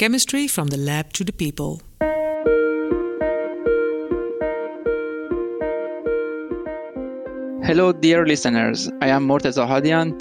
[0.00, 1.82] Chemistry from the lab to the people.
[7.62, 8.90] Hello, dear listeners.
[9.02, 10.18] I am Morteza Hadian,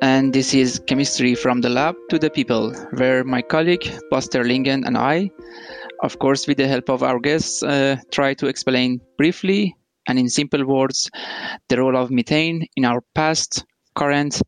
[0.00, 4.86] and this is Chemistry from the Lab to the People, where my colleague Buster Lingen
[4.86, 5.30] and I,
[6.02, 9.76] of course, with the help of our guests, uh, try to explain briefly
[10.06, 11.10] and in simple words
[11.68, 14.40] the role of methane in our past, current,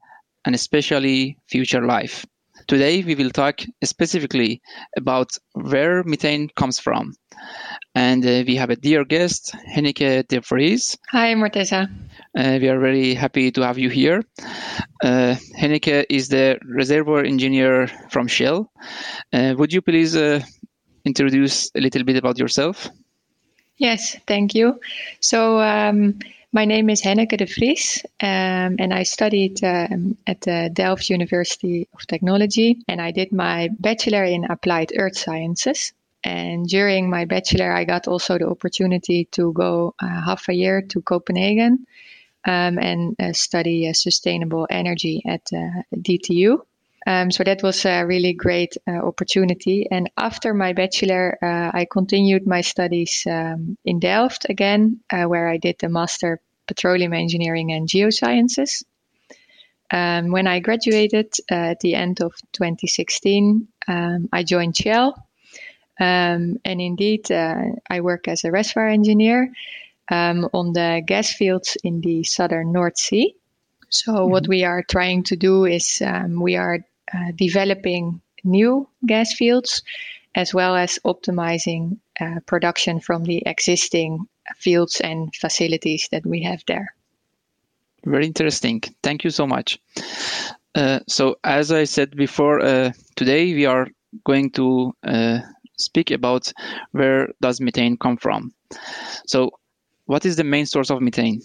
[0.46, 2.24] and especially future life.
[2.70, 4.62] Today, we will talk specifically
[4.96, 7.14] about where methane comes from.
[7.96, 10.96] And uh, we have a dear guest, Henneke de Vries.
[11.08, 11.90] Hi, Morteza.
[12.38, 14.22] Uh, we are very happy to have you here.
[15.02, 18.70] Uh, Henneke is the reservoir engineer from Shell.
[19.32, 20.40] Uh, would you please uh,
[21.04, 22.88] introduce a little bit about yourself?
[23.78, 24.78] Yes, thank you.
[25.18, 26.20] So, um,
[26.52, 31.88] my name is Henneke de Vries, um, and I studied um, at the Delft University
[31.94, 35.92] of Technology, and I did my bachelor in applied earth sciences.
[36.24, 40.82] And during my bachelor, I got also the opportunity to go uh, half a year
[40.82, 41.86] to Copenhagen
[42.44, 46.58] um, and uh, study uh, sustainable energy at uh, DTU.
[47.06, 49.86] Um, so that was a really great uh, opportunity.
[49.90, 55.48] And after my bachelor, uh, I continued my studies um, in Delft again, uh, where
[55.48, 58.84] I did the master petroleum engineering and geosciences.
[59.90, 65.26] Um, when I graduated uh, at the end of 2016, um, I joined Shell.
[65.98, 69.52] Um, and indeed, uh, I work as a reservoir engineer
[70.10, 73.34] um, on the gas fields in the southern North Sea.
[73.88, 74.30] So, mm-hmm.
[74.30, 76.78] what we are trying to do is we are
[77.14, 79.82] uh, developing new gas fields
[80.34, 86.62] as well as optimizing uh, production from the existing fields and facilities that we have
[86.66, 86.94] there.
[88.04, 88.82] Very interesting.
[89.02, 89.78] Thank you so much.
[90.74, 93.88] Uh, so, as I said before, uh, today we are
[94.24, 95.40] going to uh,
[95.76, 96.52] speak about
[96.92, 98.52] where does methane come from.
[99.26, 99.50] So,
[100.06, 101.42] what is the main source of methane?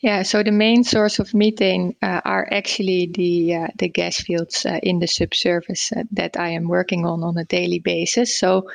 [0.00, 4.64] Yeah, so the main source of methane uh, are actually the uh, the gas fields
[4.64, 8.34] uh, in the subsurface uh, that I am working on on a daily basis.
[8.34, 8.70] So,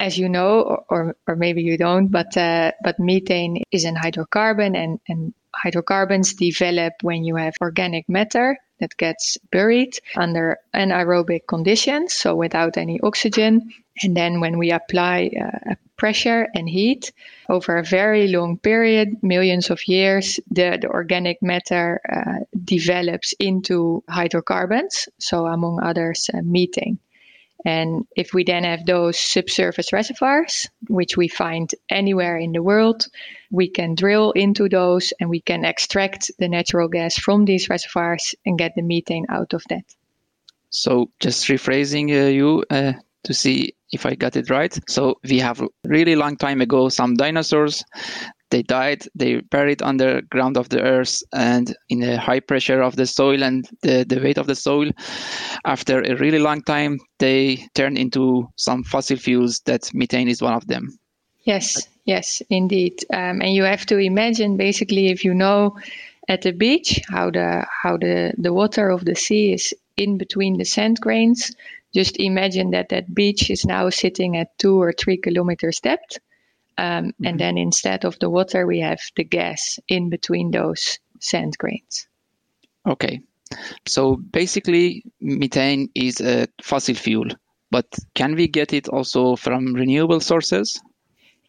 [0.00, 4.74] as you know, or or, maybe you don't, but uh, but methane is an hydrocarbon,
[4.74, 12.14] and and hydrocarbons develop when you have organic matter that gets buried under anaerobic conditions,
[12.14, 13.72] so without any oxygen.
[14.02, 17.12] And then when we apply uh, pressure and heat
[17.48, 24.02] over a very long period, millions of years, the, the organic matter uh, develops into
[24.08, 26.98] hydrocarbons, so among others, uh, methane.
[27.64, 33.06] And if we then have those subsurface reservoirs, which we find anywhere in the world,
[33.50, 38.36] we can drill into those and we can extract the natural gas from these reservoirs
[38.44, 39.84] and get the methane out of that.
[40.70, 42.92] So, just rephrasing uh, you uh,
[43.26, 44.76] to see if I got it right.
[44.88, 47.84] So, we have really long time ago some dinosaurs
[48.50, 53.06] they died they buried underground of the earth and in a high pressure of the
[53.06, 54.90] soil and the, the weight of the soil.
[55.64, 60.54] After a really long time they turned into some fossil fuels that methane is one
[60.54, 60.96] of them.
[61.44, 63.04] Yes yes indeed.
[63.12, 65.76] Um, and you have to imagine basically if you know
[66.28, 70.58] at the beach how the how the the water of the sea is in between
[70.58, 71.54] the sand grains
[71.96, 76.18] just imagine that that beach is now sitting at two or three kilometers depth
[76.78, 77.26] um, mm-hmm.
[77.26, 82.06] And then instead of the water, we have the gas in between those sand grains.
[82.86, 83.20] Okay.
[83.86, 87.28] So basically, methane is a fossil fuel,
[87.70, 90.80] but can we get it also from renewable sources?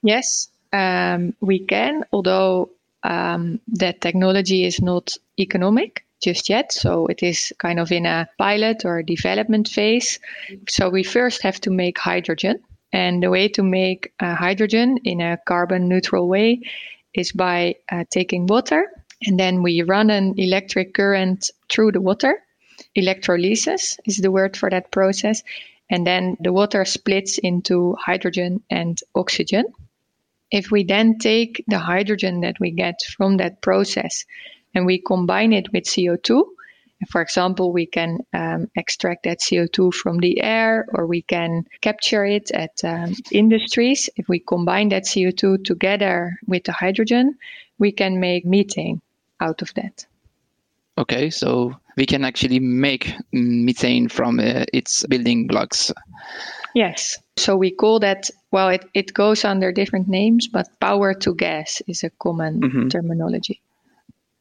[0.04, 2.70] Yes, um, we can, although
[3.04, 6.72] um, that technology is not economic just yet.
[6.72, 10.20] So it is kind of in a pilot or development phase.
[10.70, 12.60] So we first have to make hydrogen.
[12.94, 16.62] And the way to make uh, hydrogen in a carbon neutral way
[17.14, 18.90] is by uh, taking water
[19.26, 22.44] and then we run an electric current through the water.
[22.96, 25.44] Electrolysis is the word for that process.
[25.90, 29.66] And then the water splits into hydrogen and oxygen.
[30.52, 34.26] If we then take the hydrogen that we get from that process
[34.78, 36.44] and we combine it with CO2,
[37.10, 42.24] for example, we can um, extract that CO2 from the air or we can capture
[42.24, 44.08] it at um, industries.
[44.16, 47.40] If we combine that CO2 together with the hydrogen,
[47.80, 49.02] we can make methane
[49.40, 50.06] out of that.
[50.96, 55.92] Okay, so we can actually make methane from uh, its building blocks.
[56.76, 57.18] Yes.
[57.38, 61.82] So we call that, well, it, it goes under different names, but power to gas
[61.88, 62.88] is a common mm-hmm.
[62.90, 63.62] terminology.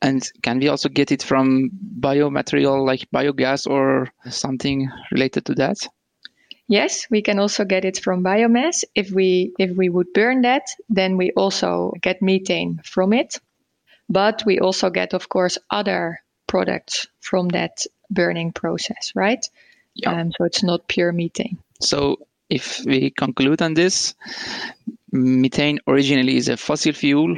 [0.07, 5.89] And can we also get it from biomaterial like biogas or something related to that?
[6.69, 8.85] Yes, we can also get it from biomass.
[8.95, 13.41] If we if we would burn that, then we also get methane from it.
[14.09, 19.45] But we also get, of course, other products from that burning process, right?
[19.95, 20.13] Yeah.
[20.13, 21.59] Um, so it's not pure methane.
[21.81, 22.19] So
[22.49, 24.15] if we conclude on this,
[25.11, 27.37] methane originally is a fossil fuel,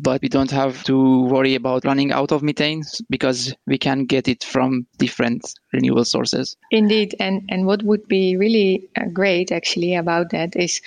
[0.00, 4.28] but we don't have to worry about running out of methane because we can get
[4.28, 5.42] it from different
[5.72, 6.56] renewable sources.
[6.70, 10.80] Indeed, and and what would be really uh, great actually about that is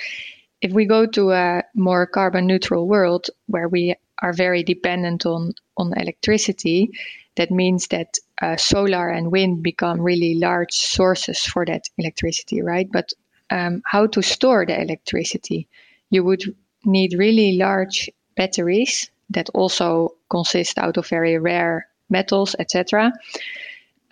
[0.62, 5.54] if we go to a more carbon neutral world where we are very dependent on
[5.78, 6.92] on electricity,
[7.36, 12.88] that means that uh, solar and wind become really large sources for that electricity, right?
[12.92, 13.12] But
[13.50, 15.68] um, how to store the electricity?
[16.10, 16.44] You would
[16.86, 23.12] need really large batteries that also consist out of very rare metals, etc.,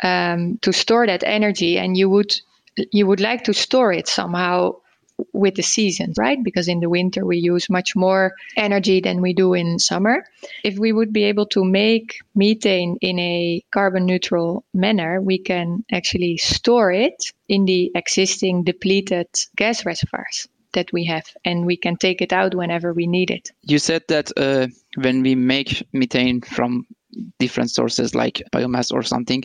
[0.01, 2.33] um, to store that energy, and you would
[2.92, 4.74] you would like to store it somehow
[5.33, 6.42] with the seasons, right?
[6.42, 10.24] Because in the winter we use much more energy than we do in summer.
[10.63, 15.83] If we would be able to make methane in a carbon neutral manner, we can
[15.92, 19.27] actually store it in the existing depleted
[19.57, 23.51] gas reservoirs that we have and we can take it out whenever we need it.
[23.63, 26.86] You said that uh, when we make methane from
[27.39, 29.44] different sources like biomass or something,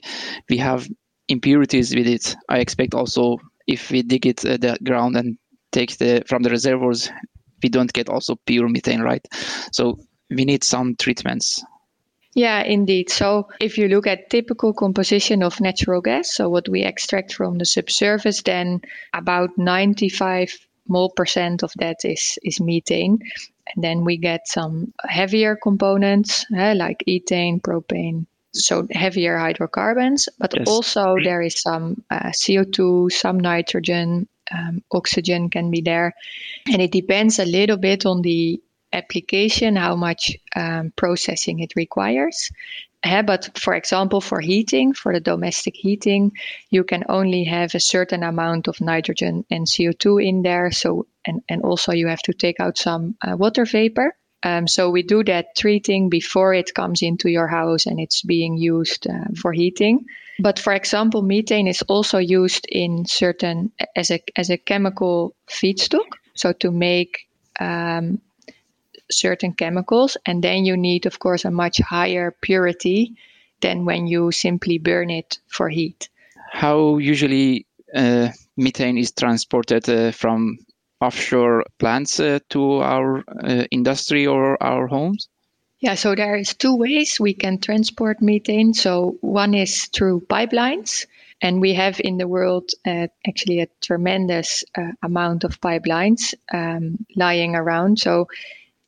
[0.49, 0.89] we have
[1.29, 2.37] impurities with it.
[2.49, 5.39] I expect also if we dig it uh, the ground and
[5.73, 7.11] take the from the reservoirs,
[7.63, 9.27] we don't get also pure methane, right?
[9.73, 9.99] So
[10.31, 11.65] we need some treatments.
[12.35, 13.11] Yeah, indeed.
[13.11, 17.59] So if you look at typical composition of natural gas, so what we extract from
[17.59, 18.81] the subsurface, then
[19.13, 20.59] about 95
[20.89, 23.19] mole percent of that is, is methane.
[23.75, 30.55] And then we get some heavier components eh, like ethane, propane, so heavier hydrocarbons, but
[30.57, 30.69] yes.
[30.69, 36.15] also there is some uh, CO2, some nitrogen, um, oxygen can be there.
[36.71, 42.51] And it depends a little bit on the application, how much um, processing it requires.
[43.05, 46.33] Yeah, but for example, for heating, for the domestic heating,
[46.71, 50.71] you can only have a certain amount of nitrogen and CO2 in there.
[50.73, 54.15] So, and, and also you have to take out some uh, water vapor.
[54.43, 58.57] Um, so we do that treating before it comes into your house and it's being
[58.57, 60.07] used uh, for heating.
[60.39, 66.09] But for example, methane is also used in certain as a as a chemical feedstock.
[66.35, 67.29] So to make
[67.61, 68.21] um,
[69.15, 73.15] certain chemicals, and then you need, of course, a much higher purity
[73.61, 76.09] than when you simply burn it for heat.
[76.53, 80.59] How usually uh, methane is transported uh, from
[81.01, 85.29] offshore plants uh, to our uh, industry or our homes?
[85.81, 88.73] Yeah, so there is two ways we can transport methane.
[88.73, 91.07] So one is through pipelines,
[91.43, 97.05] and we have in the world uh, actually a tremendous uh, amount of pipelines um,
[97.15, 97.99] lying around.
[97.99, 98.29] So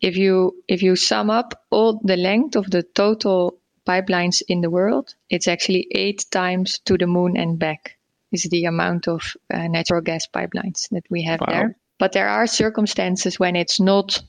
[0.00, 4.70] if you if you sum up all the length of the total pipelines in the
[4.70, 7.96] world, it's actually eight times to the moon and back
[8.32, 9.22] is the amount of
[9.52, 11.46] uh, natural gas pipelines that we have wow.
[11.48, 11.76] there.
[11.98, 14.22] But there are circumstances when it's not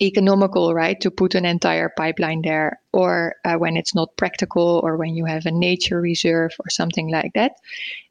[0.00, 4.96] economical, right, to put an entire pipeline there, or uh, when it's not practical, or
[4.96, 7.52] when you have a nature reserve or something like that.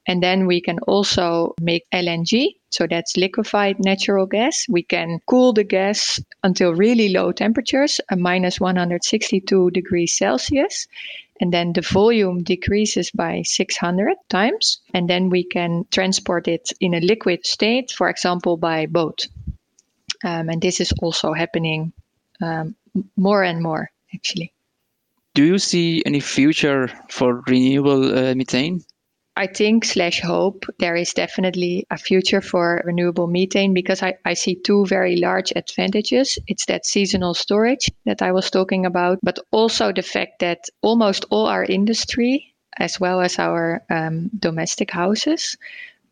[0.07, 2.55] And then we can also make LNG.
[2.71, 4.65] So that's liquefied natural gas.
[4.69, 10.87] We can cool the gas until really low temperatures, a minus 162 degrees Celsius.
[11.41, 14.79] And then the volume decreases by 600 times.
[14.93, 19.27] And then we can transport it in a liquid state, for example, by boat.
[20.23, 21.91] Um, and this is also happening
[22.41, 22.75] um,
[23.17, 24.53] more and more, actually.
[25.33, 28.81] Do you see any future for renewable uh, methane?
[29.35, 34.33] I think slash hope there is definitely a future for renewable methane because I, I
[34.33, 36.37] see two very large advantages.
[36.47, 41.25] It's that seasonal storage that I was talking about, but also the fact that almost
[41.29, 45.57] all our industry, as well as our um, domestic houses,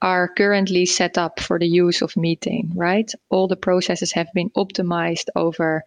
[0.02, 3.12] are currently set up for the use of methane, right?
[3.30, 5.84] All the processes have been optimized over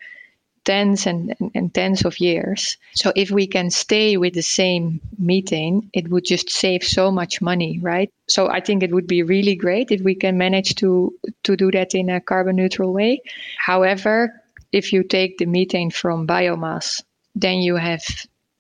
[0.65, 2.77] tens and, and, and, tens of years.
[2.95, 7.41] So if we can stay with the same methane, it would just save so much
[7.41, 8.11] money, right?
[8.29, 11.15] So I think it would be really great if we can manage to
[11.45, 13.23] to do that in a carbon neutral way.
[13.59, 14.43] However,
[14.73, 17.03] if you take the methane from biomass,
[17.35, 18.03] then you have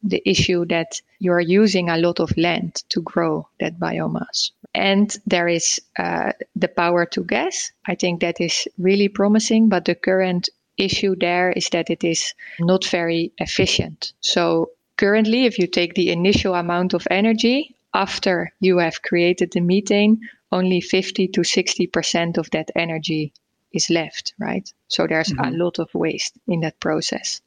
[0.02, 4.50] the issue that you're using a lot of land to grow that biomass.
[4.74, 7.70] And there is uh, the power to gas.
[7.86, 10.48] I think that is really promising, but the current
[10.82, 14.12] issue there is that it is not very efficient.
[14.20, 19.60] So currently, if you take the initial amount of energy after you have created the
[19.60, 20.20] methane,
[20.50, 23.32] only 50 to 60% of that energy
[23.72, 24.70] is left, right?
[24.88, 25.54] So there's mm-hmm.
[25.54, 27.40] a lot of waste in that process.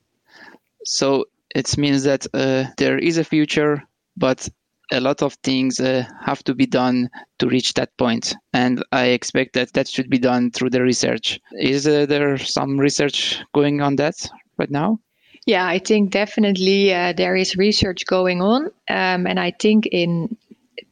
[0.84, 3.84] So it means that uh, there is a future,
[4.18, 4.48] but
[4.92, 8.36] a lot of things uh, have to be done to reach that point.
[8.54, 11.40] And i expect that that should be done through the research.
[11.54, 14.16] Is uh, there some research going on that
[14.58, 15.00] right now?
[15.46, 18.66] Yeah i think definitely uh, there is research going on.
[18.90, 20.38] Um, and i think in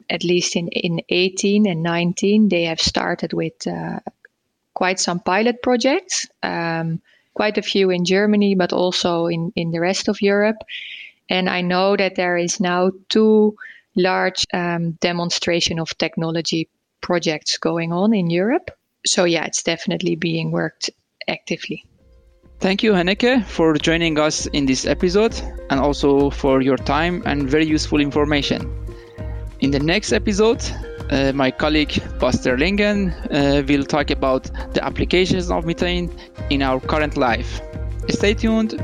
[0.10, 4.00] at least in, in 18 and 19 they have started with uh,
[4.74, 6.28] quite some pilot projects.
[6.42, 7.02] Um,
[7.36, 10.58] quite a few in germany but also in, in the rest of europe.
[11.30, 13.56] And i know that there is now two
[13.96, 16.70] large um, demonstration of technology
[17.02, 18.72] projects going on in Europe.
[19.06, 20.90] So, yeah, it's definitely being worked
[21.28, 21.84] actively.
[22.60, 25.34] Thank you, Hanneke, for joining us in this episode
[25.70, 28.72] and also for your time and very useful information.
[29.60, 30.64] In the next episode,
[31.12, 36.10] uh, my colleague Buster Lingen uh, will talk about the applications of methane
[36.50, 37.62] in our current life.
[38.10, 38.80] Stay tuned.